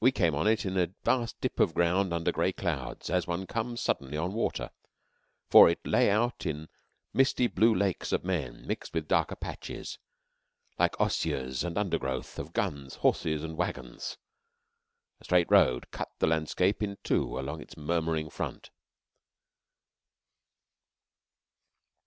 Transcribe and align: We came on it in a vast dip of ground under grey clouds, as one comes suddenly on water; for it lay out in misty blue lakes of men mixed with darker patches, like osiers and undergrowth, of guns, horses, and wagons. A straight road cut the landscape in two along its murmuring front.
We 0.00 0.12
came 0.12 0.34
on 0.34 0.46
it 0.46 0.64
in 0.64 0.78
a 0.78 0.94
vast 1.04 1.38
dip 1.42 1.60
of 1.60 1.74
ground 1.74 2.14
under 2.14 2.32
grey 2.32 2.54
clouds, 2.54 3.10
as 3.10 3.26
one 3.26 3.46
comes 3.46 3.82
suddenly 3.82 4.16
on 4.16 4.32
water; 4.32 4.70
for 5.50 5.68
it 5.68 5.86
lay 5.86 6.08
out 6.08 6.46
in 6.46 6.70
misty 7.12 7.48
blue 7.48 7.74
lakes 7.74 8.12
of 8.12 8.24
men 8.24 8.66
mixed 8.66 8.94
with 8.94 9.06
darker 9.08 9.36
patches, 9.36 9.98
like 10.78 10.98
osiers 10.98 11.64
and 11.64 11.76
undergrowth, 11.76 12.38
of 12.38 12.54
guns, 12.54 12.94
horses, 12.94 13.44
and 13.44 13.58
wagons. 13.58 14.16
A 15.20 15.24
straight 15.24 15.50
road 15.50 15.90
cut 15.90 16.08
the 16.18 16.26
landscape 16.26 16.82
in 16.82 16.96
two 17.04 17.38
along 17.38 17.60
its 17.60 17.76
murmuring 17.76 18.30
front. 18.30 18.70